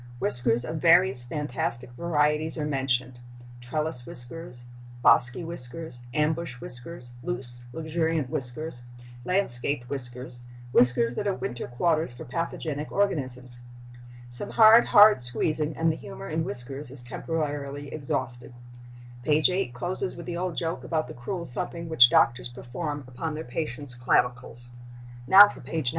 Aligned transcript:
Whiskers 0.17 0.65
of 0.65 0.77
various 0.77 1.23
fantastic 1.23 1.91
varieties 1.91 2.57
are 2.57 2.65
mentioned—trellis 2.65 4.07
whiskers, 4.07 4.63
bosky 5.05 5.43
whiskers, 5.45 5.99
ambush 6.11 6.59
whiskers, 6.59 7.11
loose, 7.21 7.65
luxuriant 7.71 8.27
whiskers, 8.27 8.81
landscaped 9.25 9.87
whiskers, 9.91 10.39
whiskers 10.71 11.13
that 11.13 11.27
are 11.27 11.35
winter 11.35 11.67
quarters 11.67 12.13
for 12.13 12.25
pathogenic 12.25 12.91
organisms. 12.91 13.59
Some 14.27 14.49
hard, 14.49 14.85
hard 14.87 15.21
squeezing, 15.21 15.77
and 15.77 15.91
the 15.91 15.95
humor 15.97 16.27
in 16.27 16.43
whiskers 16.43 16.89
is 16.89 17.03
temporarily 17.03 17.93
exhausted. 17.93 18.55
Page 19.21 19.51
8 19.51 19.71
closes 19.71 20.15
with 20.15 20.25
the 20.25 20.35
old 20.35 20.57
joke 20.57 20.83
about 20.83 21.05
the 21.09 21.13
cruel 21.13 21.45
thumping 21.45 21.87
which 21.89 22.09
doctors 22.09 22.49
perform 22.49 23.03
upon 23.07 23.35
their 23.35 23.43
patients' 23.43 23.93
clavicles. 23.93 24.67
Now 25.27 25.47
for 25.47 25.61
page 25.61 25.89
9. 25.89 25.89